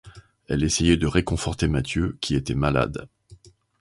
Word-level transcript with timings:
Elle 0.47 0.63
essayait 0.63 0.97
de 0.97 1.05
réconforter 1.05 1.67
Mathieu, 1.67 2.17
qui 2.21 2.33
était 2.33 2.55
malade. 2.55 3.07